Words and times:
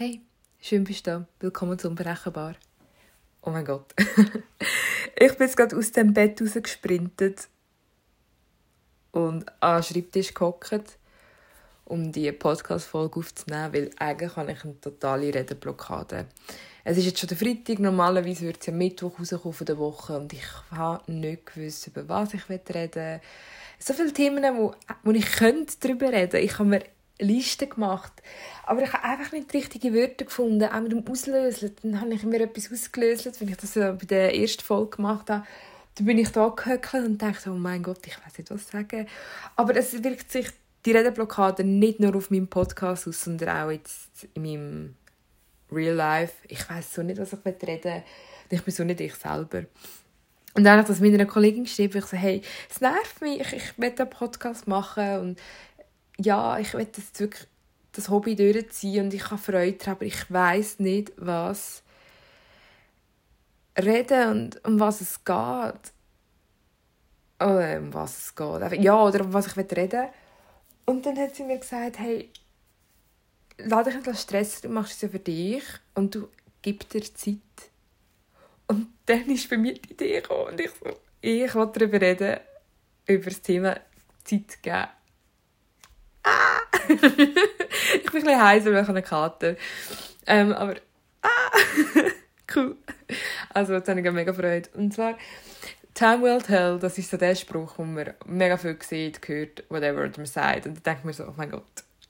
Hey, 0.00 0.20
schön 0.60 0.84
bist 0.84 1.08
du 1.08 1.10
da. 1.10 1.26
Willkommen 1.40 1.76
zum 1.76 1.90
Unberechenbar. 1.90 2.54
Oh 3.42 3.50
mein 3.50 3.64
Gott. 3.64 3.92
ich 5.16 5.32
bin 5.32 5.40
jetzt 5.40 5.56
gerade 5.56 5.76
aus 5.76 5.90
dem 5.90 6.14
Bett 6.14 6.40
rausgesprintet 6.40 7.48
und 9.10 9.44
an 9.60 9.78
den 9.78 9.82
Schreibtisch 9.82 10.32
gehockt, 10.34 11.00
um 11.84 12.12
die 12.12 12.30
Podcast-Folge 12.30 13.18
aufzunehmen, 13.18 13.72
weil 13.72 13.90
eigentlich 13.98 14.36
habe 14.36 14.52
ich 14.52 14.62
eine 14.62 14.80
totale 14.80 15.34
Redenblockade. 15.34 16.26
Es 16.84 16.96
ist 16.96 17.06
jetzt 17.06 17.18
schon 17.18 17.30
der 17.30 17.36
Freitag, 17.38 17.80
normalerweise 17.80 18.42
wird 18.42 18.60
es 18.60 18.66
ja 18.66 18.72
Mittwoch 18.72 19.18
rauskommen 19.18 19.52
von 19.52 19.66
der 19.66 19.78
Woche 19.78 20.16
und 20.16 20.32
ich 20.32 20.46
habe 20.70 21.10
nicht 21.10 21.46
gewusst, 21.46 21.88
über 21.88 22.08
was 22.08 22.34
ich 22.34 22.48
reden 22.48 22.94
will. 22.94 23.20
So 23.80 23.94
viele 23.94 24.12
Themen, 24.12 24.44
wo, 24.58 24.76
wo 25.02 25.10
ich 25.10 25.26
könnte 25.26 25.74
darüber 25.80 26.12
reden 26.12 26.48
könnte. 26.48 26.86
Liste 27.18 27.66
gemacht. 27.66 28.12
Aber 28.64 28.82
ich 28.82 28.92
habe 28.92 29.04
einfach 29.04 29.32
nicht 29.32 29.52
die 29.52 29.58
richtigen 29.58 29.94
Wörter 29.94 30.24
gefunden, 30.24 30.64
auch 30.64 30.80
mit 30.80 30.92
dem 30.92 31.06
Auslösen. 31.06 31.74
Dann 31.82 32.00
habe 32.00 32.14
ich 32.14 32.22
mir 32.22 32.40
etwas 32.40 32.72
ausgelöst, 32.72 33.40
wenn 33.40 33.48
ich 33.48 33.56
das 33.56 33.74
bei 33.74 34.06
der 34.06 34.34
ersten 34.36 34.62
Folge 34.62 34.96
gemacht 34.96 35.30
habe. 35.30 35.44
Dann 35.94 36.06
bin 36.06 36.18
ich 36.18 36.30
da 36.30 36.48
gehöckelt 36.48 37.06
und 37.06 37.20
dachte, 37.20 37.50
oh 37.50 37.54
mein 37.54 37.82
Gott, 37.82 38.06
ich 38.06 38.16
weiß 38.24 38.38
nicht, 38.38 38.50
was 38.50 38.68
sagen. 38.68 39.06
Aber 39.56 39.76
es 39.76 40.02
wirkt 40.02 40.30
sich 40.30 40.48
die 40.84 40.92
Redeblockade 40.92 41.64
nicht 41.64 41.98
nur 41.98 42.14
auf 42.14 42.30
meinem 42.30 42.48
Podcast 42.48 43.08
aus, 43.08 43.24
sondern 43.24 43.48
auch 43.48 43.70
jetzt 43.70 44.28
in 44.34 44.42
meinem 44.42 44.94
Real 45.72 45.96
Life. 45.96 46.34
Ich 46.46 46.68
weiß 46.68 46.94
so 46.94 47.02
nicht, 47.02 47.20
was 47.20 47.32
ich 47.32 47.44
reden 47.44 47.84
will. 47.84 48.02
Ich 48.50 48.62
bin 48.62 48.72
so 48.72 48.84
nicht 48.84 49.00
ich 49.00 49.14
selber. 49.14 49.64
Und 50.54 50.64
dann 50.64 50.72
habe 50.72 50.82
ich 50.82 50.88
das 50.88 51.00
meiner 51.00 51.26
Kollegin 51.26 51.64
geschrieben. 51.64 51.98
Ich 51.98 52.06
so, 52.06 52.16
hey, 52.16 52.42
es 52.70 52.80
nervt 52.80 53.20
mich, 53.20 53.40
ich, 53.40 53.52
ich 53.52 53.78
möchte 53.78 54.02
einen 54.02 54.10
Podcast 54.10 54.66
machen 54.66 55.18
und 55.18 55.40
ja, 56.20 56.58
ich 56.58 56.74
will 56.74 56.86
das 56.86 57.18
wirklich 57.18 57.46
das 57.92 58.10
Hobby 58.10 58.36
durchziehen 58.36 59.06
und 59.06 59.14
ich 59.14 59.30
habe 59.30 59.38
Freude 59.38 59.72
daran, 59.72 59.94
aber 59.94 60.04
ich 60.04 60.30
weiß 60.30 60.78
nicht, 60.80 61.12
was 61.16 61.82
reden 63.76 64.30
und 64.30 64.64
um 64.64 64.78
was 64.80 65.00
es 65.00 65.24
geht. 65.24 65.92
Oder 67.40 67.78
um 67.78 67.94
was 67.94 68.18
es 68.18 68.34
geht. 68.34 68.82
Ja, 68.82 69.02
oder 69.02 69.24
um 69.24 69.32
was 69.32 69.46
ich 69.46 69.56
reden 69.56 69.92
will. 69.92 70.08
Und 70.86 71.06
dann 71.06 71.18
hat 71.18 71.34
sie 71.34 71.44
mir 71.44 71.58
gesagt, 71.58 71.98
hey, 71.98 72.30
lass 73.58 73.86
dich 73.86 73.94
nicht 73.94 74.18
Stress, 74.18 74.60
du 74.60 74.68
machst 74.68 74.94
es 74.94 75.02
ja 75.02 75.08
für 75.08 75.18
dich 75.18 75.62
und 75.94 76.14
du 76.14 76.28
gibst 76.62 76.94
dir 76.94 77.02
Zeit. 77.02 77.38
Und 78.66 78.88
dann 79.06 79.28
ist 79.30 79.48
bei 79.48 79.56
mir 79.56 79.74
die 79.74 79.92
Idee 79.92 80.20
gekommen 80.20 80.52
und 80.52 80.60
ich 80.60 80.70
so, 80.70 80.96
ich 81.20 81.54
will 81.54 81.70
darüber 81.72 82.00
reden, 82.00 82.40
über 83.06 83.24
das 83.24 83.40
Thema 83.42 83.80
Zeit 84.24 84.62
geben! 84.62 84.97
ich 86.88 87.00
bin 87.00 87.34
ein 87.34 88.12
bisschen 88.12 88.42
heiser, 88.42 88.72
weil 88.72 88.82
ich 88.82 88.88
eine 88.88 89.02
Kater 89.02 89.56
ähm, 90.28 90.52
aber 90.52 90.74
ah! 91.22 91.28
cool. 92.54 92.76
Also 93.54 93.72
jetzt 93.72 93.88
habe 93.88 94.00
ich 94.00 94.12
mega 94.12 94.32
Freude. 94.32 94.68
Und 94.74 94.92
zwar 94.92 95.16
Time 95.94 96.22
will 96.22 96.40
tell, 96.42 96.78
das 96.78 96.98
ist 96.98 97.10
so 97.10 97.16
der 97.16 97.34
Spruch, 97.34 97.76
den 97.76 97.94
man 97.94 98.14
mega 98.26 98.56
viel 98.58 98.76
sieht, 98.80 99.26
hört, 99.26 99.64
whatever 99.70 100.08
man 100.16 100.26
sagt. 100.26 100.66
Und 100.66 100.76
dann 100.76 100.82
denkt 100.82 101.04
man 101.04 101.14
so, 101.14 101.24
oh 101.24 101.34
mein 101.36 101.50
Gott, 101.50 101.64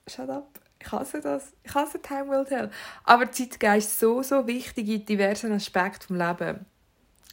shut 0.09 0.29
up. 0.29 0.49
Ich 0.81 0.93
hasse 0.93 1.21
das. 1.21 1.53
Ich 1.63 1.75
hasse 1.75 2.03
Time 2.03 2.29
will 2.29 2.45
tell. 2.45 2.71
Aber 3.05 3.31
Zeitgeist 3.31 3.89
ist 3.89 4.01
so, 4.01 4.23
so 4.23 4.47
wichtig 4.47 4.89
in 4.89 5.07
diversen 5.07 5.53
Aspekten 5.53 6.19
des 6.19 6.29
Lebens. 6.29 6.59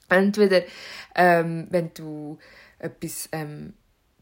Entweder, 0.07 0.61
ähm, 1.15 1.67
wenn 1.71 1.91
du 1.95 2.37
etwas 2.77 3.27
ähm, 3.31 3.73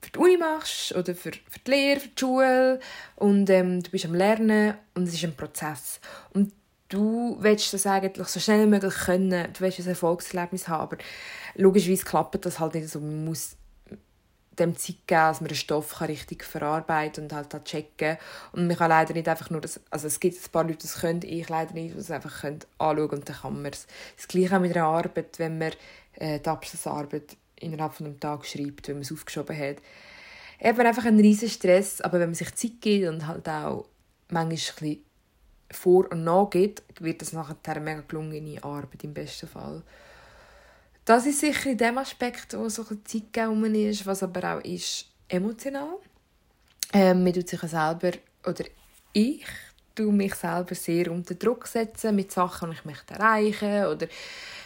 für 0.04 0.12
die 0.12 0.20
Uni 0.20 0.38
machst 0.38 0.94
oder 0.94 1.16
für, 1.16 1.32
für 1.32 1.60
die 1.66 1.72
Lehre, 1.72 2.00
für 2.00 2.10
die 2.10 2.20
Schule 2.20 2.80
und 3.16 3.50
ähm, 3.50 3.82
du 3.82 3.90
bist 3.90 4.06
am 4.06 4.14
Lernen 4.14 4.76
und 4.94 5.08
es 5.08 5.14
ist 5.14 5.24
ein 5.24 5.36
Prozess. 5.36 6.00
Und 6.34 6.52
du 6.90 7.38
willst 7.40 7.74
das 7.74 7.88
eigentlich 7.88 8.28
so 8.28 8.40
schnell 8.40 8.66
wie 8.66 8.70
möglich 8.70 8.94
können, 8.94 9.52
du 9.54 9.62
willst 9.62 9.80
ein 9.80 9.88
Erfolgserlebnis 9.88 10.68
haben, 10.68 10.82
aber 10.82 10.98
logischerweise 11.56 12.06
klappt 12.06 12.46
das 12.46 12.60
halt 12.60 12.76
nicht 12.76 12.90
so. 12.90 13.00
Man 13.00 13.26
muss 13.26 13.56
dem 14.60 14.78
Zeit 14.78 15.08
geben, 15.08 15.22
dass 15.22 15.42
man 15.42 15.48
den 15.48 15.58
Stoff 15.58 16.02
richtig 16.02 16.44
verarbeiten 16.44 17.24
und 17.24 17.34
halt, 17.34 17.54
halt 17.54 17.66
checken 17.66 18.18
Und 18.52 18.68
man 18.68 18.78
kann 18.78 18.90
leider 18.90 19.14
nicht 19.14 19.28
einfach 19.28 19.50
nur 19.50 19.62
das, 19.62 19.80
also 19.90 20.08
es 20.08 20.20
gibt 20.20 20.38
ein 20.38 20.52
paar 20.52 20.64
Leute, 20.64 20.80
das 20.84 21.00
können, 21.00 21.22
ich 21.24 21.50
leider 21.50 21.74
nicht, 21.74 21.96
die 21.96 22.00
es 22.00 22.12
einfach 22.12 22.42
können 22.42 22.60
anschauen 22.78 23.10
und 23.10 23.30
dann 23.30 23.36
kann 23.36 23.62
man 23.62 23.72
es. 23.72 23.88
Das 24.16 24.28
Gleiche 24.28 24.56
auch 24.56 24.62
mit 24.62 24.76
einer 24.76 24.86
Arbeit, 24.86 25.40
wenn 25.40 25.58
man 25.58 25.72
äh, 26.16 26.40
die 26.40 26.50
Abschlussarbeit 26.50 27.36
innerhalb 27.64 27.94
von 27.94 28.06
einem 28.06 28.20
Tag 28.20 28.46
schreibt, 28.46 28.88
wenn 28.88 28.96
man 28.96 29.04
es 29.04 29.12
aufgeschoben 29.12 29.58
hat. 29.58 29.78
Eben 30.60 30.80
einfach 30.82 31.06
ein 31.06 31.20
riesen 31.20 31.50
Stress, 31.50 32.02
aber 32.02 32.20
wenn 32.20 32.30
man 32.30 32.36
sich 32.36 32.54
Zeit 32.56 32.82
gibt 32.82 33.08
und 33.08 33.28
halt 33.28 33.48
auch 33.50 33.86
manchmal 34.30 34.92
ein 34.92 35.00
vor- 35.72 36.12
und 36.12 36.24
nachgeht, 36.24 36.84
wird 37.00 37.22
das 37.22 37.34
nachher 37.34 37.58
eine 37.64 37.80
mega 37.80 38.02
gelungene 38.08 38.64
Arbeit 38.64 39.04
im 39.04 39.14
besten 39.14 39.48
Fall. 39.48 39.82
Das 41.06 41.26
ist 41.26 41.42
sicher 41.42 41.72
in 41.72 41.78
dem 41.78 41.98
Aspekt, 41.98 42.58
wo 42.58 42.70
so 42.70 42.84
ein 42.84 43.02
Zeit 43.06 43.34
gegeben 43.34 43.76
ist, 43.76 44.06
was 44.06 44.24
aber 44.24 44.56
auch 44.56 44.64
ist 44.64 45.08
emotional. 45.28 45.98
Ähm, 46.94 47.24
man 47.24 47.34
tut 47.34 47.50
sich 47.50 47.60
selber, 47.60 48.12
oder 48.46 48.64
ich 49.12 49.46
tue 49.96 50.12
mich 50.12 50.36
selber 50.36 50.76
sehr 50.76 51.12
unter 51.12 51.36
Druck 51.36 51.68
setzen 51.68 52.16
mit 52.16 52.32
Sachen, 52.32 52.72
die 52.72 52.78
ich 52.78 52.86
möchte 52.86 53.14
erreichen 53.14 53.86
oder 53.86 54.08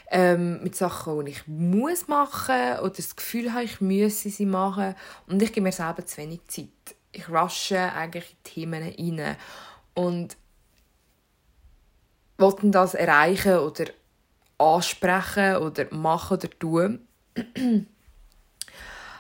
ähm, 0.10 0.64
mit 0.64 0.76
Sachen, 0.76 1.26
die 1.26 1.32
ich 1.32 1.48
muss 1.48 2.08
machen 2.08 2.80
oder 2.80 2.90
das 2.90 3.16
Gefühl 3.16 3.54
habe, 3.54 3.64
ich 3.64 3.82
müsse 3.82 4.30
sie 4.30 4.46
machen 4.46 4.96
und 5.28 5.42
ich 5.42 5.52
gebe 5.52 5.66
mir 5.66 5.72
selber 5.72 6.06
zu 6.06 6.18
wenig 6.18 6.42
Zeit. 6.48 6.68
Ich 7.12 7.30
rushe 7.30 7.80
eigentlich 7.80 8.32
in 8.32 8.44
Themen 8.44 8.84
rein 8.84 9.38
und 9.96 10.38
wollte 12.38 12.70
das 12.70 12.94
erreichen 12.94 13.58
oder 13.58 13.86
ansprechen 14.58 15.58
oder 15.58 15.94
machen 15.94 16.38
oder 16.38 16.50
tun. 16.50 17.08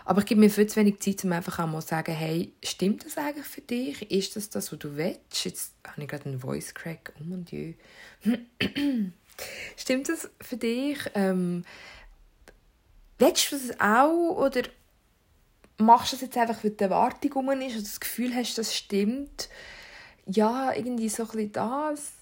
Aber 0.07 0.21
ich 0.21 0.25
gebe 0.25 0.39
mir 0.39 0.49
viel 0.49 0.67
zu 0.67 0.77
wenig 0.77 1.01
Zeit, 1.01 1.25
um 1.25 1.33
einfach 1.33 1.59
auch 1.59 1.67
mal 1.67 1.81
zu 1.81 1.89
sagen, 1.89 2.13
hey, 2.15 2.53
stimmt 2.63 3.05
das 3.05 3.17
eigentlich 3.17 3.45
für 3.45 3.59
dich? 3.59 4.09
Ist 4.09 4.37
das 4.37 4.49
das, 4.49 4.71
was 4.71 4.79
du 4.79 4.95
willst? 4.95 5.43
Jetzt 5.43 5.73
habe 5.85 6.01
ich 6.01 6.07
gerade 6.07 6.27
einen 6.27 6.39
Voice 6.39 6.73
Crack. 6.73 7.11
Oh 7.19 7.25
mon 7.25 7.43
Dieu. 7.43 7.73
Stimmt 9.75 10.07
das 10.07 10.29
für 10.39 10.55
dich? 10.55 10.97
Ähm, 11.13 11.65
willst 13.17 13.51
du 13.51 13.57
das 13.57 13.81
auch 13.81 14.37
oder 14.37 14.61
machst 15.77 16.13
du 16.13 16.15
das 16.15 16.21
jetzt 16.21 16.37
einfach, 16.37 16.63
weil 16.63 16.71
die 16.71 16.83
Erwartung 16.85 17.33
um 17.33 17.49
ist 17.59 17.73
oder 17.73 17.81
das 17.81 17.99
Gefühl 17.99 18.33
hast, 18.33 18.57
das 18.57 18.73
stimmt? 18.73 19.49
Ja, 20.25 20.71
irgendwie 20.71 21.09
so 21.09 21.27
ein 21.29 21.51
das 21.51 22.13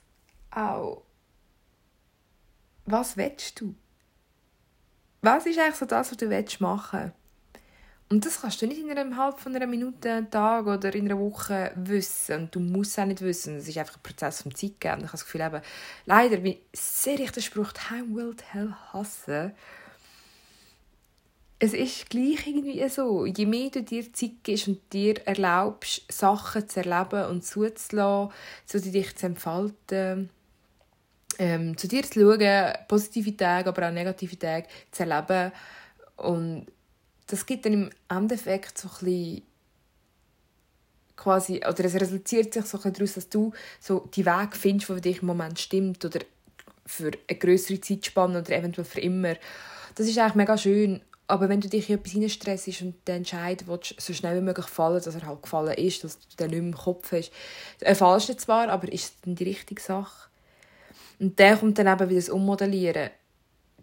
auch. 0.50 1.04
Was 2.88 3.16
willst 3.16 3.62
du? 3.62 3.76
Was 5.22 5.46
ist 5.46 5.60
eigentlich 5.60 5.76
so 5.76 5.86
das, 5.86 6.10
was 6.10 6.18
du 6.18 6.28
machen 6.60 7.00
willst? 7.00 7.25
Und 8.08 8.26
das 8.26 8.42
kannst 8.42 8.62
du 8.62 8.68
nicht 8.68 8.80
innerhalb 8.80 9.40
von 9.40 9.56
einer 9.56 9.66
Minute, 9.66 10.12
einem 10.12 10.30
Tag 10.30 10.68
oder 10.68 10.94
in 10.94 11.06
einer 11.06 11.20
Woche 11.20 11.72
wissen. 11.76 12.44
Und 12.44 12.56
du 12.56 12.60
musst 12.60 12.92
es 12.92 13.00
auch 13.00 13.06
nicht 13.06 13.22
wissen. 13.22 13.58
Es 13.58 13.68
ist 13.68 13.78
einfach 13.78 13.98
ein 13.98 14.04
Prozess 14.04 14.44
vom 14.44 14.54
Zeitgeben. 14.54 15.00
Ich 15.00 15.06
habe 15.06 15.12
das 15.12 15.26
Gefühl, 15.26 15.42
eben, 15.42 15.62
leider, 16.06 16.44
wie 16.44 16.62
sehr 16.72 17.20
ich 17.20 17.32
den 17.32 17.42
Spruch 17.42 17.72
«Time 17.74 18.16
will 18.16 18.36
tell» 18.36 18.74
hasse, 18.94 19.54
es 21.58 21.74
ist 21.74 22.10
gleich 22.10 22.46
irgendwie 22.46 22.88
so. 22.90 23.26
Je 23.26 23.46
mehr 23.46 23.70
du 23.70 23.82
dir 23.82 24.12
Zeit 24.14 24.44
gibst 24.44 24.68
und 24.68 24.82
dir 24.92 25.26
erlaubst, 25.26 26.04
Sachen 26.12 26.68
zu 26.68 26.82
erleben 26.82 27.30
und 27.30 27.46
zuzulassen, 27.46 28.34
zu 28.66 28.82
dich 28.82 29.16
zu 29.16 29.26
entfalten, 29.28 30.30
ähm, 31.40 31.78
zu 31.78 31.88
dir 31.88 32.04
zu 32.04 32.20
schauen, 32.20 32.74
positive 32.88 33.36
Tage, 33.36 33.70
aber 33.70 33.88
auch 33.88 33.92
negative 33.92 34.38
Tage 34.38 34.68
zu 34.92 35.04
erleben 35.04 35.52
und 36.18 36.68
das 37.36 37.46
gibt 37.46 37.66
dann 37.66 37.74
im 37.74 37.90
Endeffekt 38.08 38.78
so 38.78 38.90
ein 39.02 39.42
quasi, 41.18 41.58
oder 41.58 41.84
es 41.84 41.96
resultiert 41.96 42.54
sich 42.54 42.66
so 42.66 42.78
daraus, 42.78 43.14
dass 43.14 43.28
du 43.28 43.52
so 43.80 44.10
die 44.14 44.26
Weg 44.26 44.56
findest, 44.56 44.90
der 44.90 44.96
für 44.96 45.02
dich 45.02 45.22
im 45.22 45.28
Moment 45.28 45.60
stimmt 45.60 46.04
oder 46.06 46.20
für 46.86 47.12
eine 47.28 47.38
größere 47.38 47.82
Zeitspanne 47.82 48.40
oder 48.40 48.56
eventuell 48.56 48.86
für 48.86 49.02
immer. 49.02 49.36
Das 49.96 50.08
ist 50.08 50.18
eigentlich 50.18 50.36
mega 50.36 50.58
schön. 50.58 51.02
Aber 51.28 51.50
wenn 51.50 51.60
du 51.60 51.68
dich 51.68 51.90
in 51.90 51.98
etwas 51.98 52.12
hineinstressst 52.14 52.82
und 52.84 52.96
den 53.08 53.18
Entscheid 53.18 53.68
willst, 53.68 54.00
so 54.00 54.14
schnell 54.14 54.38
wie 54.38 54.46
möglich 54.46 54.68
fallen, 54.68 55.04
dass 55.04 55.16
er 55.16 55.26
halt 55.26 55.42
gefallen 55.42 55.74
ist, 55.74 56.04
dass 56.04 56.20
du 56.20 56.36
den 56.38 56.52
nicht 56.52 56.60
mehr 56.62 56.70
im 56.70 56.78
Kopf 56.78 57.12
hast, 57.12 57.32
äh, 57.82 57.96
fallst 57.96 58.30
du 58.30 58.38
zwar, 58.38 58.70
aber 58.70 58.92
ist 58.94 59.04
es 59.06 59.22
dann 59.22 59.36
die 59.36 59.44
richtige 59.44 59.82
Sache? 59.82 60.30
Und 61.20 61.38
der 61.40 61.58
kommt 61.58 61.80
dann 61.80 61.88
eben 61.88 62.10
wieder 62.10 62.20
das 62.20 62.30
Ummodellieren. 62.30 63.10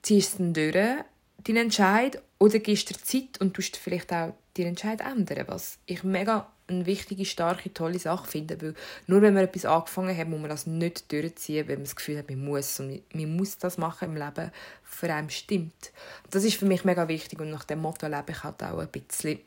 Ziehst 0.03 0.39
du 0.39 0.39
dann 0.39 0.55
durch, 0.55 1.05
deinen 1.45 1.57
Entscheid, 1.57 2.23
oder 2.43 2.59
gibst 2.59 2.91
dir 2.91 2.99
Zeit 2.99 3.41
und 3.41 3.55
tust 3.55 3.77
vielleicht 3.77 4.13
auch 4.13 4.35
deinen 4.57 4.71
Entscheid 4.71 5.01
ändern, 5.01 5.45
was 5.47 5.79
ich 5.87 6.03
mega 6.03 6.51
eine 6.67 6.87
wichtige, 6.87 7.25
starke, 7.25 7.73
tolle 7.73 8.01
Sache 8.01 8.29
finde, 8.29 8.61
weil 8.61 8.75
nur 9.07 9.23
wenn 9.23 9.35
man 9.35 9.45
etwas 9.45 9.65
angefangen 9.65 10.17
hat, 10.17 10.27
muss 10.29 10.41
man 10.41 10.51
das 10.51 10.67
nicht 10.67 11.13
durchziehen, 11.13 11.69
weil 11.69 11.77
man 11.77 11.85
das 11.85 11.95
Gefühl 11.95 12.19
hat, 12.19 12.29
man 12.29 12.45
muss 12.45 12.81
und 12.81 13.01
man 13.15 13.37
muss 13.37 13.59
das 13.59 13.79
machen 13.79 14.11
im 14.11 14.17
Leben, 14.17 14.51
für 14.83 15.15
einen 15.15 15.31
stimmt. 15.31 15.93
Das 16.31 16.43
ist 16.43 16.57
für 16.57 16.67
mich 16.67 16.85
mega 16.85 17.07
wichtig 17.07 17.39
und 17.39 17.51
nach 17.51 17.63
dem 17.63 17.81
Motto 17.81 18.09
lebe 18.09 18.33
ich 18.33 18.43
halt 18.43 18.61
auch 18.65 18.79
ein 18.79 18.89
bisschen. 18.89 19.39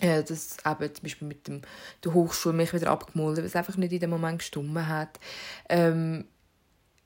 äh, 0.00 0.22
dass 0.22 0.58
eben 0.66 0.94
zum 0.94 1.02
Beispiel 1.02 1.28
mit 1.28 1.48
dem, 1.48 1.62
der 2.04 2.12
Hochschule 2.12 2.54
mich 2.54 2.74
wieder 2.74 2.90
abgemolden, 2.90 3.38
weil 3.38 3.46
es 3.48 3.56
einfach 3.56 3.78
nicht 3.78 3.92
in 3.92 4.00
dem 4.00 4.10
Moment 4.10 4.40
gestummen 4.40 4.86
hat. 4.86 5.18
Ähm, 5.70 6.26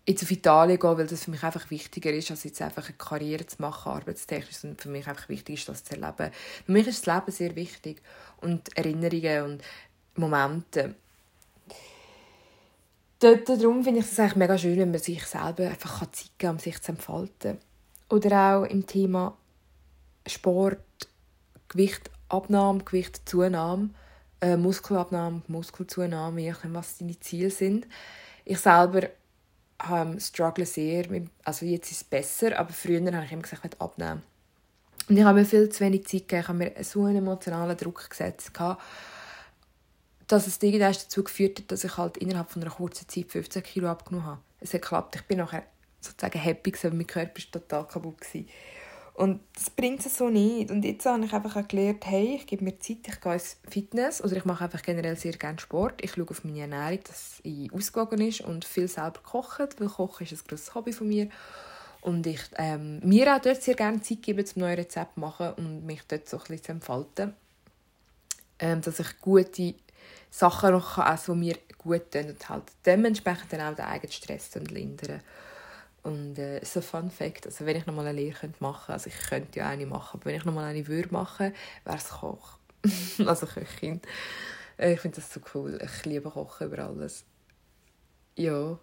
jetzt 0.07 0.23
auf 0.23 0.31
Italien 0.31 0.79
gehen, 0.79 0.99
weil 0.99 1.07
das 1.07 1.25
für 1.25 1.31
mich 1.31 1.43
einfach 1.43 1.71
wichtiger 1.71 2.13
ist, 2.13 2.31
als 2.31 2.45
jetzt 2.45 2.63
einfach 2.63 2.87
eine 2.87 2.97
Karriere 2.97 3.47
zu 3.47 3.61
machen, 3.61 3.93
arbeitstechnisch, 3.93 4.65
und 4.65 4.81
für 4.81 4.89
mich 4.89 5.07
einfach 5.07 5.29
wichtig 5.29 5.59
ist, 5.59 5.69
das 5.69 5.85
zu 5.85 5.95
erleben. 5.95 6.33
Für 6.65 6.73
mich 6.73 6.87
ist 6.87 7.07
das 7.07 7.15
Leben 7.15 7.33
sehr 7.33 7.57
wichtig 7.57 8.01
und 8.41 8.77
Erinnerungen 8.77 9.45
und 9.45 9.63
Momente. 10.15 10.95
Darum 13.19 13.83
finde 13.83 14.01
ich 14.01 14.07
es 14.07 14.21
eigentlich 14.21 14.37
mega 14.37 14.59
schön, 14.59 14.79
wenn 14.79 14.91
man 14.91 15.01
sich 15.01 15.25
selber 15.25 15.65
einfach 15.65 16.01
Zeit 16.01 16.15
geben 16.15 16.33
kann, 16.39 16.51
um 16.51 16.59
sich 16.59 16.81
zu 16.81 16.93
entfalten. 16.93 17.59
Oder 18.11 18.59
auch 18.59 18.65
im 18.65 18.87
Thema 18.87 19.37
Sport, 20.27 20.79
Gewichtabnahme, 21.69 22.85
Gewichtzunahme, 22.85 23.91
äh, 24.41 24.57
Muskelabnahme, 24.57 25.43
Muskelzunahme, 25.49 26.43
je 26.43 26.51
nachdem, 26.51 26.75
was 26.75 26.99
deine 26.99 27.19
Ziele 27.19 27.51
sind. 27.51 27.87
Ich 28.45 28.61
selber 28.61 29.09
ähm, 29.91 30.19
struggle 30.21 30.67
sehr. 30.67 31.07
Also 31.45 31.67
jetzt 31.67 31.91
ist 31.91 32.03
es 32.03 32.05
besser, 32.05 32.59
aber 32.59 32.73
früher 32.73 33.01
habe 33.13 33.25
ich 33.25 33.33
immer 33.33 33.43
gesagt, 33.43 33.65
ich 33.65 33.81
abnehmen. 33.81 34.23
Und 35.09 35.17
ich 35.17 35.25
habe 35.25 35.39
mir 35.39 35.45
viel 35.45 35.69
zu 35.69 35.85
wenig 35.85 36.07
Zeit 36.07 36.29
gegeben. 36.29 36.41
Ich 36.41 36.49
habe 36.49 36.59
mir 36.59 36.85
so 36.85 37.05
einen 37.05 37.17
emotionalen 37.17 37.77
Druck 37.77 38.09
gesetzt, 38.11 38.51
dass 40.27 40.47
es 40.47 40.61
irgendwann 40.63 40.93
dazu 40.93 41.23
geführt 41.23 41.61
hat, 41.61 41.71
dass 41.71 41.85
ich 41.85 41.97
halt 41.97 42.17
innerhalb 42.17 42.51
von 42.51 42.63
einer 42.63 42.73
kurzen 42.73 43.09
Zeit 43.09 43.31
15 43.31 43.63
Kilo 43.63 43.89
abgenommen 43.89 44.27
habe. 44.27 44.41
Es 44.61 44.75
hat 44.75 44.83
geklappt. 44.83 45.17
Ich 45.17 45.23
bin 45.23 45.39
nachher 45.39 45.63
sozusagen 46.01 46.39
happy, 46.39 46.73
aber 46.83 46.95
mein 46.95 47.07
Körper 47.07 47.41
war 47.41 47.51
total 47.53 47.87
kaputt. 47.87 48.21
Gewesen. 48.21 48.49
Und 49.17 49.41
das 49.55 49.71
bringt 49.71 50.05
es 50.05 50.19
so 50.19 50.29
nicht. 50.29 50.71
Und 50.71 50.85
jetzt 50.85 51.07
habe 51.07 51.25
ich 51.25 51.33
einfach 51.33 51.67
gelernt, 51.67 52.05
hey, 52.05 52.35
ich 52.37 52.47
gebe 52.47 52.63
mir 52.63 52.79
Zeit, 52.79 52.99
ich 53.09 53.19
gehe 53.19 53.33
ins 53.33 53.57
Fitness 53.67 54.23
oder 54.23 54.37
ich 54.37 54.45
mache 54.45 54.65
einfach 54.65 54.83
generell 54.83 55.17
sehr 55.17 55.33
gerne 55.33 55.59
Sport. 55.59 56.05
Ich 56.05 56.13
schaue 56.13 56.29
auf 56.29 56.45
meine 56.45 56.61
Ernährung, 56.61 56.99
dass 57.05 57.39
sie 57.39 57.71
ausgewogen 57.73 58.21
ist 58.21 58.43
und 58.43 58.67
viel 58.67 58.89
selber 58.89 59.21
koche, 59.23 59.71
weil 59.79 59.89
Kochen 59.89 60.27
ist 60.27 60.33
ein 60.33 60.47
grosses 60.47 60.75
Hobby 60.75 60.93
von 60.93 61.09
mir. 61.09 61.31
Und 62.03 62.27
ich 62.27 62.43
ähm, 62.57 63.01
mir 63.03 63.35
auch 63.35 63.41
dort 63.41 63.63
sehr 63.63 63.75
gerne 63.75 64.03
Zeit 64.03 64.21
gebe, 64.21 64.43
um 64.43 64.61
neue 64.61 64.77
Rezepte 64.77 65.15
zu 65.15 65.21
machen 65.21 65.55
und 65.57 65.87
mich 65.87 66.03
dort 66.07 66.29
so 66.29 66.37
ein 66.37 66.43
bisschen 66.43 66.65
zu 66.65 66.73
entfalten. 66.73 67.35
Ähm, 68.59 68.83
dass 68.83 69.01
ich 69.01 69.19
gute 69.23 69.75
Sachen 70.31 70.73
noch 70.73 70.99
essen 70.99 71.27
kann, 71.27 71.41
die 71.41 71.47
mir 71.47 71.57
gut 71.79 72.11
tun 72.11 72.29
und 72.29 72.49
halt 72.51 72.65
dementsprechend 72.85 73.51
dann 73.51 73.63
auch 73.63 73.77
den 73.77 73.87
eigenen 73.87 74.13
Stress 74.13 74.55
lindern. 74.57 75.23
Und 76.07 76.39
äh, 76.39 76.65
so 76.65 76.81
Fun 76.83 77.11
Fact, 77.11 77.47
also 77.47 77.67
wenn 77.67 77.75
ich 77.75 77.85
nochmal 77.85 78.07
eine 78.07 78.21
Lehre 78.21 78.39
könnte 78.39 78.63
machen 78.63 78.93
also 78.93 79.09
ich 79.09 79.29
könnte 79.29 79.59
ja 79.59 79.69
eine 79.69 79.87
machen, 79.87 80.21
aber 80.21 80.27
wenn 80.27 80.37
ich 80.37 80.45
nochmal 80.45 80.67
eine 80.67 80.87
würde 80.87 81.09
machen, 81.13 81.53
wäre 81.85 81.97
es 81.97 82.11
Koch. 82.11 82.59
also 83.27 83.47
Köchin. 83.47 84.01
Äh, 84.79 84.93
ich 84.93 85.01
finde 85.01 85.17
das 85.17 85.33
so 85.33 85.41
cool. 85.53 85.81
Ich 85.83 86.05
liebe 86.05 86.31
Kochen 86.31 86.69
über 86.69 86.85
alles. 86.85 87.25
Ja. 88.37 88.79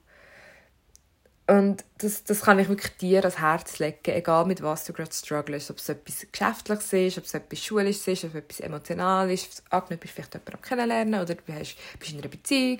Und 1.47 1.85
das, 1.99 2.25
das 2.25 2.41
kann 2.41 2.59
ich 2.59 2.67
wirklich 2.67 2.97
dir 2.97 3.19
ans 3.19 3.39
Herz 3.39 3.79
legen, 3.79 3.99
egal 4.03 4.45
mit 4.45 4.61
was 4.61 4.83
du 4.83 4.91
gerade 4.91 5.13
struggles, 5.13 5.71
ob 5.71 5.77
es 5.77 5.87
etwas 5.87 6.27
Geschäftliches 6.29 6.91
ist, 6.91 7.17
ob 7.19 7.23
es 7.23 7.33
etwas 7.35 7.59
Schulisches 7.59 8.07
ist, 8.09 8.25
ob 8.25 8.31
es 8.31 8.35
etwas 8.35 8.59
Emotionales 8.59 9.47
ist. 9.47 9.63
Angenommen, 9.69 9.99
bist 10.01 10.13
vielleicht 10.13 10.33
jemanden 10.33 10.61
kennenlernen 10.61 11.21
oder 11.21 11.35
du 11.35 11.41
bist 11.45 11.77
in 12.11 12.19
einer 12.19 12.27
Beziehung 12.27 12.79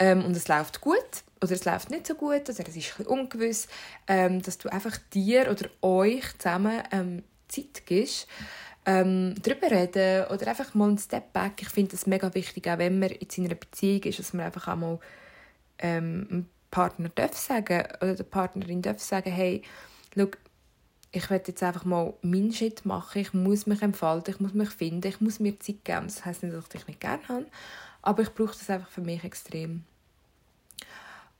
ähm, 0.00 0.24
und 0.24 0.36
es 0.36 0.48
läuft 0.48 0.80
gut 0.80 1.22
oder 1.42 1.52
es 1.52 1.64
läuft 1.64 1.90
nicht 1.90 2.06
so 2.06 2.14
gut 2.14 2.48
oder 2.48 2.68
es 2.68 2.76
ist 2.76 2.98
ein 2.98 3.06
ungewiss, 3.06 3.68
ähm, 4.08 4.42
dass 4.42 4.58
du 4.58 4.68
einfach 4.70 4.98
dir 5.12 5.48
oder 5.50 5.68
euch 5.82 6.36
zusammen 6.38 6.82
ähm, 6.90 7.22
Zeit 7.48 7.86
gibst, 7.86 8.26
ähm, 8.86 9.34
darüber 9.42 9.70
reden 9.70 10.26
oder 10.26 10.48
einfach 10.48 10.74
mal 10.74 10.88
einen 10.88 10.98
Step 10.98 11.32
back. 11.32 11.60
Ich 11.60 11.68
finde 11.68 11.92
das 11.92 12.06
mega 12.06 12.34
wichtig, 12.34 12.68
auch 12.68 12.78
wenn 12.78 12.98
man 12.98 13.10
in 13.10 13.28
seiner 13.30 13.54
Beziehung 13.54 14.02
ist, 14.02 14.18
dass 14.18 14.32
man 14.32 14.46
einfach 14.46 14.68
auch 14.68 14.76
mal 14.76 14.98
ähm, 15.78 16.46
Partner 16.70 17.10
darf 17.14 17.36
sagen 17.36 17.84
oder 18.00 18.14
der 18.14 18.24
Partnerin 18.24 18.82
darf 18.82 19.00
sagen, 19.00 19.30
hey, 19.30 19.62
schau, 20.16 20.28
ich 21.12 21.28
werde 21.28 21.48
jetzt 21.48 21.62
einfach 21.62 21.84
mal 21.84 22.14
meinen 22.22 22.52
Schritt 22.52 22.84
machen, 22.84 23.20
ich 23.20 23.34
muss 23.34 23.66
mich 23.66 23.82
entfalten, 23.82 24.34
ich 24.34 24.40
muss 24.40 24.54
mich 24.54 24.70
finden, 24.70 25.08
ich 25.08 25.20
muss 25.20 25.40
mir 25.40 25.58
Zeit 25.58 25.84
geben. 25.84 26.06
Das 26.06 26.24
heisst 26.24 26.42
nicht, 26.42 26.54
dass 26.54 26.64
ich 26.64 26.70
dich 26.70 26.86
nicht 26.86 27.00
gerne 27.00 27.26
habe, 27.28 27.46
aber 28.02 28.22
ich 28.22 28.32
brauche 28.32 28.56
das 28.56 28.70
einfach 28.70 28.88
für 28.88 29.00
mich 29.00 29.24
extrem. 29.24 29.84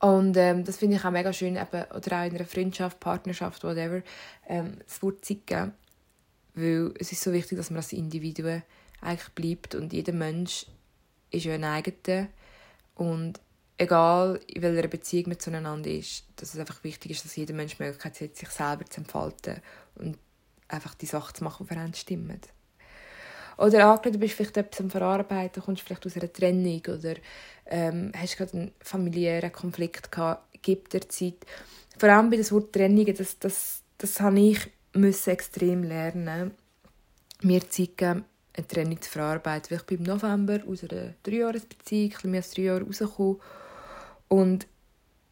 Und 0.00 0.36
ähm, 0.36 0.64
das 0.64 0.78
finde 0.78 0.96
ich 0.96 1.04
auch 1.04 1.10
mega 1.10 1.32
schön, 1.32 1.56
eben, 1.56 1.84
oder 1.94 2.20
auch 2.20 2.26
in 2.26 2.34
einer 2.34 2.46
Freundschaft, 2.46 2.98
Partnerschaft, 3.00 3.62
whatever, 3.64 4.02
ähm, 4.48 4.78
das 4.86 5.02
Wort 5.02 5.24
Zeit 5.24 5.46
geben. 5.46 5.72
Weil 6.54 6.94
es 6.98 7.12
ist 7.12 7.22
so 7.22 7.32
wichtig, 7.32 7.58
dass 7.58 7.70
man 7.70 7.78
als 7.78 7.92
Individuum 7.92 8.62
eigentlich 9.02 9.28
bleibt 9.34 9.74
und 9.74 9.92
jeder 9.92 10.14
Mensch 10.14 10.66
ist 11.30 11.44
ja 11.44 11.54
ein 11.54 11.64
eigener. 11.64 12.28
Und 12.94 13.40
egal 13.80 14.38
in 14.46 14.60
welcher 14.60 14.88
Beziehung 14.88 15.30
man 15.30 15.40
zueinander 15.40 15.90
ist, 15.90 16.24
dass 16.36 16.52
es 16.52 16.60
einfach 16.60 16.84
wichtig 16.84 17.12
ist, 17.12 17.24
dass 17.24 17.34
jeder 17.34 17.54
Mensch 17.54 17.76
die 17.76 17.82
Möglichkeit 17.82 18.20
hat, 18.20 18.36
sich 18.36 18.50
selber 18.50 18.84
zu 18.84 19.00
entfalten 19.00 19.56
und 19.94 20.18
einfach 20.68 20.94
die 20.94 21.06
Sachen 21.06 21.34
zu 21.34 21.44
machen, 21.44 21.66
die 21.66 21.74
für 21.74 21.80
einen 21.80 21.94
stimmen. 21.94 22.40
Oder 23.56 23.86
angenommen, 23.86 24.12
du 24.12 24.18
bist 24.18 24.34
vielleicht 24.34 24.58
etwas 24.58 24.80
am 24.80 24.90
Verarbeiten, 24.90 25.62
kommst 25.62 25.82
vielleicht 25.82 26.04
aus 26.04 26.16
einer 26.16 26.32
Trennung 26.32 26.82
oder 26.88 27.14
ähm, 27.66 28.12
hast 28.14 28.36
gerade 28.36 28.52
einen 28.52 28.72
familiären 28.80 29.50
Konflikt 29.50 30.12
gehabt, 30.12 30.58
gib 30.60 30.90
dir 30.90 31.08
Zeit. 31.08 31.46
Vor 31.98 32.10
allem 32.10 32.28
bei 32.28 32.36
dem 32.36 32.50
Wort 32.50 32.74
Trennung, 32.74 33.06
das, 33.14 33.38
das, 33.38 33.82
das 33.96 34.20
habe 34.20 34.40
ich 34.40 34.70
müssen 34.92 35.30
extrem 35.30 35.84
lernen, 35.84 36.52
mir 37.42 37.60
Zeit 37.70 37.96
geben, 37.96 38.24
eine 38.54 38.66
Trennung 38.66 39.00
zu 39.00 39.10
verarbeiten. 39.10 39.70
Weil 39.70 39.78
ich 39.78 39.86
bin 39.86 39.98
im 39.98 40.04
November 40.04 40.60
aus 40.66 40.84
einer 40.84 41.14
Dreijahresbeziehung, 41.22 42.10
ein 42.10 42.10
bisschen 42.10 42.30
mehr 42.30 42.40
als 42.40 42.50
drei 42.50 42.62
Jahre 42.62 42.84
rausgekommen 42.84 43.40
und 44.30 44.66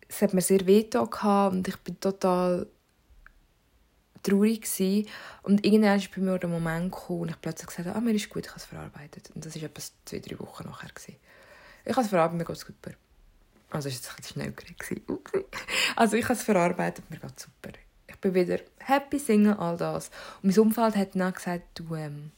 es 0.08 0.20
hat 0.22 0.34
mir 0.34 0.40
sehr 0.40 0.66
weh 0.66 0.88
und 0.92 1.68
ich 1.68 1.76
bin 1.78 2.00
total 2.00 2.66
traurig 4.22 4.62
gewesen. 4.62 5.08
Und 5.42 5.64
irgendwann 5.64 5.98
ist 5.98 6.14
bei 6.14 6.20
mir 6.20 6.38
der 6.38 6.48
Moment 6.48 6.92
gekommen, 6.92 7.20
und 7.22 7.30
ich 7.30 7.40
plötzlich 7.40 7.68
gesagt 7.68 7.88
habe, 7.88 7.96
ah, 7.96 8.00
mir 8.00 8.14
ist 8.14 8.28
gut, 8.28 8.44
ich 8.44 8.50
habe 8.50 8.58
es 8.58 8.64
verarbeitet. 8.64 9.30
Und 9.34 9.44
das 9.44 9.54
war 9.54 9.62
etwa 9.62 9.82
zwei, 10.04 10.18
drei 10.18 10.38
Wochen 10.40 10.64
nachher. 10.64 10.88
Gewesen. 10.88 11.16
Ich 11.84 11.92
habe 11.92 12.02
es 12.02 12.08
verarbeitet, 12.08 12.38
mir 12.38 12.44
geht 12.44 12.56
es 12.56 12.62
super. 12.62 12.90
Also 13.70 13.88
es 13.88 14.04
war 14.04 14.16
jetzt 14.16 14.28
schnell. 14.30 14.52
also 15.96 16.16
ich 16.16 16.24
habe 16.24 16.34
es 16.34 16.42
verarbeitet, 16.42 17.08
mir 17.10 17.18
geht 17.18 17.36
es 17.36 17.44
super. 17.44 17.78
Ich 18.08 18.16
bin 18.16 18.34
wieder 18.34 18.58
happy, 18.78 19.18
singen, 19.18 19.56
all 19.58 19.76
das. 19.76 20.10
Und 20.42 20.50
mein 20.50 20.58
Umfeld 20.58 20.96
hat 20.96 21.14
dann 21.14 21.32
gesagt, 21.32 21.78
du, 21.78 21.94
ähm, 21.94 22.32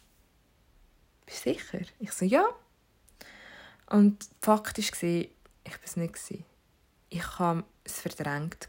bist 1.24 1.44
sicher? 1.44 1.80
Ich 2.00 2.12
so, 2.12 2.26
ja. 2.26 2.44
Und 3.86 4.28
faktisch 4.42 4.90
gesehen, 4.90 5.30
ich 5.64 5.72
war 5.72 5.80
es 5.84 5.96
nicht. 5.96 6.44
Ich 7.10 7.38
habe 7.38 7.64
es 7.84 8.00
verdrängt 8.00 8.68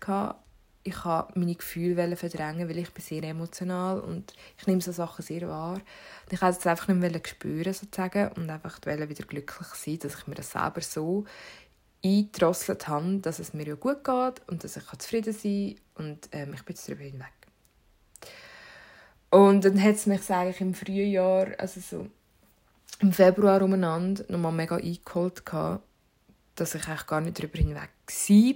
ich 0.84 1.04
habe 1.06 1.40
meine 1.40 1.56
Gefühle 1.56 2.16
verdrängen, 2.16 2.68
weil 2.68 2.80
ich 2.80 2.92
bin 2.92 3.04
sehr 3.04 3.24
emotional 3.24 4.00
und 4.00 4.34
ich 4.58 4.66
nehme 4.66 4.82
so 4.82 4.92
Sachen 4.92 5.24
sehr 5.24 5.48
wahr. 5.48 5.76
Und 5.76 6.34
ich 6.34 6.42
wollte 6.42 6.58
es 6.60 6.68
einfach 6.68 6.88
nicht 6.88 7.00
mehr 7.00 7.22
spüren 7.24 7.74
sozusagen 7.74 8.30
und 8.30 8.50
einfach 8.50 8.80
wieder 8.84 9.26
glücklich 9.26 9.68
sein, 9.76 10.00
dass 10.00 10.16
ich 10.16 10.28
mir 10.28 10.36
das 10.36 10.52
selber 10.52 10.82
so 10.82 11.26
eingedrosselt 12.04 12.88
habe, 12.88 13.20
dass 13.20 13.38
es 13.38 13.54
mir 13.54 13.68
ja 13.68 13.76
gut 13.76 14.04
geht 14.04 14.42
und 14.48 14.64
dass 14.64 14.76
ich 14.76 14.84
zufrieden 14.98 15.34
sein 15.34 15.76
kann 15.94 16.08
und 16.08 16.30
ähm, 16.32 16.54
ich 16.56 16.64
bin 16.64 16.76
jetzt 16.76 16.90
darüber 16.90 17.04
hinweg. 17.04 17.28
Und 19.30 19.64
dann 19.64 19.82
hat 19.82 19.96
es 19.96 20.08
mich 20.08 20.30
eigentlich 20.32 20.62
im 20.62 20.74
Frühjahr, 20.74 21.50
also 21.60 21.80
so 21.80 22.08
im 23.02 23.14
Februar 23.14 23.62
umeinander, 23.62 24.26
nochmal 24.30 24.52
mega 24.52 24.78
eingeholt 24.78 25.46
gehabt 25.46 25.84
dass 26.56 26.76
ich 26.76 26.88
eigentlich 26.88 27.08
gar 27.08 27.22
nicht 27.22 27.40
darüber 27.40 27.58
hinweg 27.58 27.90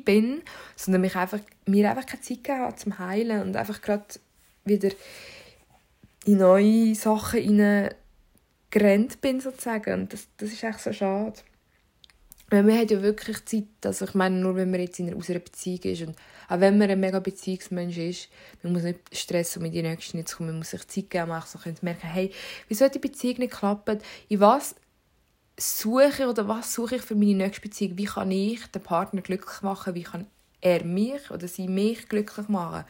bin, 0.06 0.42
sondern 0.76 1.02
mich 1.02 1.16
einfach, 1.16 1.40
mir 1.66 1.90
einfach 1.90 2.06
keine 2.06 2.22
Zeit 2.22 2.44
gegeben 2.44 2.62
habe 2.62 2.76
zum 2.76 3.00
Heilen 3.00 3.42
und 3.42 3.56
einfach 3.56 3.82
gerade 3.82 4.06
wieder 4.66 4.90
in 6.26 6.38
neue 6.38 6.96
Sachen 6.96 7.42
hineingerannt 7.42 9.22
bin, 9.22 9.40
sozusagen. 9.40 10.02
Und 10.02 10.14
das, 10.14 10.28
das 10.38 10.52
ist 10.52 10.64
echt 10.64 10.80
so 10.80 10.92
schade. 10.92 11.40
Weil 12.50 12.64
man 12.64 12.78
hat 12.78 12.92
ja 12.92 13.02
wirklich 13.02 13.44
Zeit, 13.46 13.66
also 13.84 14.06
ich 14.06 14.14
meine, 14.14 14.36
nur 14.36 14.56
wenn 14.56 14.70
man 14.70 14.80
jetzt 14.80 15.00
in 15.00 15.08
einer, 15.08 15.18
aus 15.18 15.30
einer 15.30 15.40
Beziehung 15.40 15.80
ist 15.84 16.02
und 16.04 16.16
auch 16.48 16.60
wenn 16.60 16.78
man 16.78 16.92
ein 16.92 17.00
mega 17.00 17.20
Beziehungsmensch 17.20 17.98
ist, 17.98 18.30
man 18.62 18.74
muss 18.74 18.84
nicht 18.84 19.00
stressen, 19.12 19.62
um 19.62 19.66
in 19.66 19.72
die 19.72 19.82
nächste 19.82 20.16
nicht 20.16 20.30
zu 20.30 20.38
kommen, 20.38 20.50
man 20.50 20.58
muss 20.60 20.70
sich 20.70 20.88
Zeit 20.88 21.10
geben, 21.10 21.32
um 21.32 21.42
zu 21.76 21.86
merken, 21.86 22.08
hey, 22.08 22.32
wieso 22.68 22.86
hat 22.86 22.94
die 22.94 23.00
Beziehung 23.00 23.40
nicht 23.40 23.54
klappen? 23.54 24.00
In 24.30 24.40
was 24.42 24.76
suche 25.58 26.28
oder 26.28 26.48
was 26.48 26.74
suche 26.74 26.98
ich 26.98 27.02
für 27.02 27.16
meine 27.16 27.36
nächste 27.36 27.62
Beziehung? 27.62 27.98
Wie 27.98 28.06
kann 28.06 28.32
ich 28.32 28.66
den 28.68 28.84
Partner 28.84 29.22
glücklich 29.22 29.62
machen? 29.62 29.96
Wie 29.96 30.04
kann 30.04 30.28
er 30.62 30.84
mich 30.84 31.32
oder 31.32 31.48
sie 31.48 31.68
mich 31.68 32.10
glücklich 32.10 32.50
machen? 32.50 32.86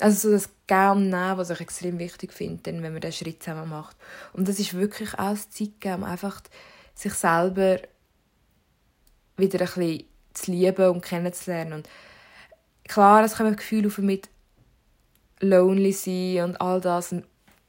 Also 0.00 0.28
so 0.28 0.34
das 0.34 0.48
Geben 0.66 1.10
nehmen, 1.10 1.36
was 1.36 1.50
ich 1.50 1.60
extrem 1.60 1.98
wichtig 1.98 2.32
finde, 2.32 2.62
wenn 2.64 2.92
man 2.92 3.00
diesen 3.00 3.12
Schritt 3.12 3.42
zusammen 3.42 3.68
macht. 3.68 3.96
Und 4.32 4.48
das 4.48 4.58
ist 4.58 4.74
wirklich 4.74 5.14
auch 5.14 5.30
das 5.30 5.50
Zeitgeben, 5.50 6.04
einfach 6.04 6.40
sich 6.94 7.12
selber 7.14 7.78
wieder 9.36 9.60
ein 9.60 9.66
bisschen 9.66 10.04
zu 10.34 10.50
lieben 10.52 10.90
und 10.90 11.02
kennenzulernen. 11.02 11.72
Und 11.74 11.88
klar, 12.88 13.24
es 13.24 13.36
kommen 13.36 13.56
Gefühle 13.56 13.88
auf 13.88 13.98
mit 13.98 14.28
lonely 15.40 15.92
sein 15.92 16.44
und 16.44 16.60
all 16.60 16.80
das. 16.80 17.12
Und 17.12 17.24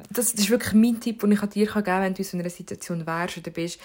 das, 0.09 0.31
das 0.31 0.41
ist 0.41 0.49
wirklich 0.49 0.73
mein 0.73 0.99
Tipp, 0.99 1.19
den 1.19 1.31
ich 1.31 1.41
dir 1.41 1.65
geben 1.67 1.83
kann, 1.83 2.01
wenn 2.01 2.13
du 2.13 2.21
in 2.21 2.27
so 2.27 2.37
einer 2.37 2.49
Situation 2.49 3.05
wärst 3.05 3.37
oder 3.37 3.51
bist. 3.51 3.79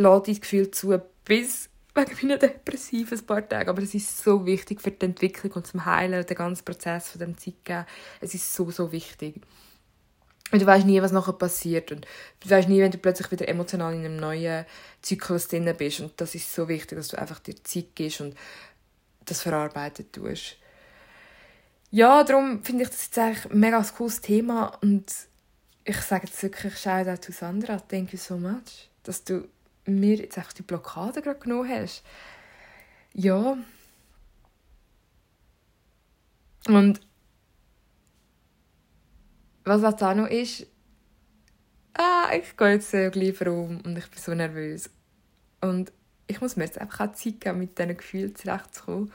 Lass 0.00 0.22
dein 0.22 0.40
Gefühl 0.40 0.70
zu, 0.70 0.98
bis 1.24 1.68
wegen 1.94 2.16
meiner 2.22 2.38
Depressiven 2.38 3.18
ein 3.18 3.26
paar 3.26 3.46
Tage. 3.46 3.68
Aber 3.68 3.82
es 3.82 3.94
ist 3.94 4.22
so 4.22 4.46
wichtig 4.46 4.80
für 4.80 4.90
die 4.90 5.04
Entwicklung 5.04 5.52
und 5.52 5.66
zum 5.66 5.84
Heilen 5.84 6.20
und 6.20 6.30
den 6.30 6.36
ganzen 6.36 6.64
Prozess 6.64 7.10
von 7.10 7.20
dem 7.20 7.36
Zeitgeben. 7.36 7.84
Es 8.20 8.34
ist 8.34 8.54
so, 8.54 8.70
so 8.70 8.92
wichtig. 8.92 9.42
Und 10.52 10.62
du 10.62 10.66
weißt 10.66 10.86
nie, 10.86 11.02
was 11.02 11.12
nachher 11.12 11.34
passiert. 11.34 11.92
Und 11.92 12.06
du 12.40 12.50
weißt 12.50 12.68
nie, 12.68 12.80
wenn 12.80 12.90
du 12.90 12.98
plötzlich 12.98 13.30
wieder 13.30 13.48
emotional 13.48 13.94
in 13.94 14.04
einem 14.04 14.16
neuen 14.16 14.64
Zyklus 15.02 15.48
drin 15.48 15.72
bist. 15.76 16.00
Und 16.00 16.18
das 16.20 16.34
ist 16.34 16.52
so 16.52 16.66
wichtig, 16.68 16.96
dass 16.96 17.08
du 17.08 17.18
einfach 17.18 17.38
dir 17.38 17.62
Zeit 17.62 17.94
gibst 17.94 18.22
und 18.22 18.34
das 19.26 19.42
verarbeitet 19.42 20.14
tust. 20.14 20.56
Ja, 21.90 22.24
darum 22.24 22.64
finde 22.64 22.84
ich 22.84 22.88
das 22.88 23.04
jetzt 23.04 23.18
eigentlich 23.18 23.50
ein 23.50 23.60
mega 23.60 23.82
cooles 23.96 24.22
Thema. 24.22 24.78
Und 24.80 25.12
ich 25.84 26.00
sage 26.00 26.26
jetzt 26.26 26.42
wirklich 26.42 26.78
Shoutout 26.78 27.20
zu 27.20 27.32
Sandra. 27.32 27.78
Thank 27.80 28.14
you 28.14 28.18
so 28.18 28.38
much, 28.38 28.88
dass 29.02 29.24
du 29.24 29.46
mir 29.98 30.16
jetzt 30.16 30.38
einfach 30.38 30.52
die 30.52 30.62
Blockade 30.62 31.22
gerade 31.22 31.40
genommen 31.40 31.68
hast. 31.68 32.02
Ja. 33.14 33.56
Und 36.66 37.00
was 39.64 39.84
auch 39.84 39.92
da 39.92 40.14
noch 40.14 40.28
ist, 40.28 40.66
ah, 41.94 42.30
ich 42.34 42.56
gehe 42.56 42.72
jetzt 42.72 42.94
äh, 42.94 43.10
gleich 43.10 43.40
rum 43.46 43.80
und 43.84 43.96
ich 43.96 44.08
bin 44.08 44.20
so 44.20 44.34
nervös. 44.34 44.90
Und 45.60 45.92
ich 46.26 46.40
muss 46.40 46.56
mir 46.56 46.64
jetzt 46.64 46.78
einfach 46.78 47.08
auch 47.08 47.12
Zeit 47.12 47.40
geben, 47.40 47.58
mit 47.58 47.78
diesen 47.78 47.96
Gefühlen 47.96 48.34
zurechtzukommen. 48.36 49.12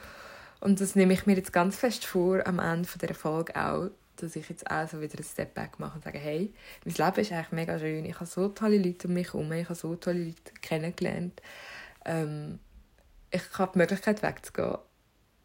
Und 0.60 0.82
das 0.82 0.96
nehme 0.96 1.14
ich 1.14 1.26
mir 1.26 1.36
jetzt 1.36 1.54
ganz 1.54 1.76
fest 1.76 2.06
vor, 2.06 2.46
am 2.46 2.60
Ende 2.60 2.88
dieser 3.00 3.14
Folge 3.14 3.56
auch, 3.56 3.90
dass 4.22 4.36
ich 4.36 4.50
jetzt 4.50 4.70
auch 4.70 4.88
so 4.88 5.02
wieder 5.02 5.16
einen 5.16 5.24
Step 5.24 5.54
Back 5.54 5.80
mache 5.80 5.96
und 5.96 6.04
sage, 6.04 6.20
hey, 6.20 6.54
mein 6.86 6.96
Leben 6.96 7.22
ist 7.22 7.32
eigentlich 7.32 7.52
mega 7.52 7.80
schön. 7.80 8.06
Ich 8.06 8.16
habe 8.16 8.26
so 8.26 8.50
tolle 8.50 8.78
Leute 8.78 9.08
um 9.08 9.14
mich 9.14 9.34
herum, 9.34 9.52
ich 9.52 9.66
habe 9.66 9.76
so 9.76 9.96
tolle 9.96 10.26
Leute 10.26 10.54
kennengelernt. 10.62 11.42
Ähm, 12.06 12.60
ich 13.32 13.42
habe 13.58 13.72
die 13.74 13.80
Möglichkeit 13.80 14.22
wegzugehen. 14.24 14.78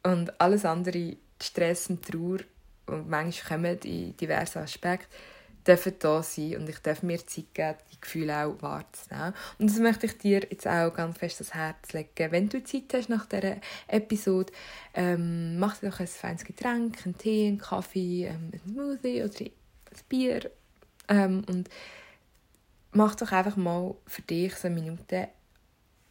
Und 0.03 0.41
alles 0.41 0.65
andere, 0.65 1.17
Stress 1.43 1.91
und 1.91 2.05
Trauer, 2.05 2.39
und 2.87 3.09
manchmal 3.09 3.59
kommen 3.59 3.79
in 3.85 4.17
diversen 4.17 4.59
Aspekten, 4.59 5.07
dürfen 5.67 5.95
da 5.99 6.23
sein 6.23 6.57
und 6.57 6.69
ich 6.69 6.79
darf 6.79 7.03
mir 7.03 7.25
Zeit 7.27 7.55
geben, 7.55 7.79
die 7.93 8.01
Gefühle 8.01 8.47
auch 8.47 8.63
wahrzunehmen. 8.63 9.35
Und 9.59 9.71
das 9.71 9.79
möchte 9.79 10.07
ich 10.07 10.19
dir 10.19 10.41
jetzt 10.51 10.67
auch 10.67 10.93
ganz 10.93 11.19
fest 11.19 11.41
ans 11.41 11.55
Herz 11.55 11.93
legen. 11.93 12.33
Wenn 12.33 12.49
du 12.49 12.63
Zeit 12.63 12.93
hast 12.95 13.09
nach 13.09 13.27
dieser 13.27 13.57
Episode, 13.89 14.53
ähm, 14.95 15.59
mach 15.59 15.79
dir 15.79 15.91
doch 15.91 16.01
ein 16.01 16.07
feines 16.07 16.45
Getränk, 16.45 16.99
einen 17.05 17.19
Tee, 17.19 17.49
einen 17.49 17.59
Kaffee, 17.59 18.27
ähm, 18.27 18.51
einen 18.53 18.61
Smoothie 18.69 19.23
oder 19.23 19.41
ein 19.41 19.51
Bier 20.09 20.51
ähm, 21.09 21.45
und 21.49 21.69
mach 22.93 23.15
doch 23.15 23.33
einfach 23.33 23.57
mal 23.57 23.95
für 24.07 24.23
dich 24.23 24.55
so 24.55 24.69
eine 24.69 24.77
Minute 24.77 25.29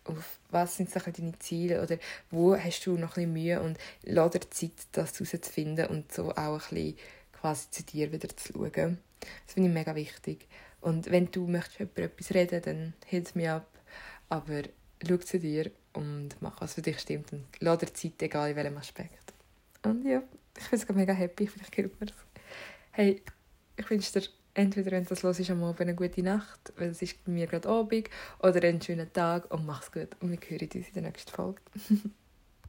auf 0.05 0.39
was 0.49 0.77
sind 0.77 0.89
so 0.89 0.99
deine 0.99 1.37
Ziele 1.39 1.81
oder 1.81 1.97
wo 2.31 2.57
hast 2.57 2.85
du 2.85 2.97
noch 2.97 3.17
ein 3.17 3.31
Mühe 3.31 3.61
und 3.61 3.77
lass 4.03 4.31
dir 4.31 4.49
Zeit, 4.49 4.71
das 4.91 5.19
herauszufinden 5.19 5.87
und 5.87 6.11
so 6.11 6.31
auch 6.31 6.37
ein 6.37 6.59
bisschen 6.59 6.97
quasi 7.33 7.69
zu 7.69 7.83
dir 7.83 8.11
wieder 8.11 8.29
zu 8.29 8.53
schauen. 8.53 8.97
Das 9.45 9.53
finde 9.53 9.69
ich 9.69 9.73
mega 9.73 9.95
wichtig. 9.95 10.47
Und 10.81 11.11
wenn 11.11 11.31
du 11.31 11.47
möchtest 11.47 11.79
über 11.79 12.03
etwas 12.03 12.33
reden, 12.33 12.61
dann 12.61 12.93
hilf 13.05 13.35
mir 13.35 13.55
ab. 13.55 13.67
Aber 14.29 14.63
schau 15.05 15.17
zu 15.17 15.39
dir 15.39 15.71
und 15.93 16.29
mach, 16.41 16.61
was 16.61 16.75
für 16.75 16.81
dich 16.81 16.99
stimmt. 16.99 17.33
Und 17.33 17.45
lass 17.59 17.79
dir 17.79 17.93
Zeit, 17.93 18.21
egal 18.21 18.51
in 18.51 18.55
welchem 18.55 18.77
Aspekt. 18.77 19.33
Und 19.83 20.05
ja, 20.05 20.21
ich 20.57 20.69
bin 20.69 20.79
sogar 20.79 20.95
mega 20.95 21.13
happy. 21.13 21.47
Vielleicht 21.47 21.75
hilft 21.75 21.99
mir 21.99 22.07
das. 22.07 22.17
Hey, 22.91 23.21
ich 23.75 23.89
wünsche 23.89 24.19
dir 24.19 24.27
entweder, 24.53 24.91
wenn 24.91 25.03
du 25.03 25.09
das 25.09 25.23
los 25.23 25.39
ist, 25.39 25.49
am 25.49 25.63
Abend 25.63 25.81
eine 25.81 25.95
gute 25.95 26.21
Nacht, 26.21 26.73
weil 26.77 26.89
es 26.89 27.01
ist 27.01 27.23
bei 27.23 27.31
mir 27.31 27.47
gerade 27.47 27.67
Abend, 27.69 28.09
oder 28.39 28.61
einen 28.67 28.81
schönen 28.81 29.11
Tag 29.11 29.51
und 29.51 29.65
mach's 29.65 29.91
gut. 29.91 30.09
Und 30.19 30.31
wir 30.31 30.39
hören 30.49 30.69
uns 30.73 30.87
in 30.87 30.93
der 30.93 31.03
nächsten 31.03 31.31
Folge. 31.31 31.61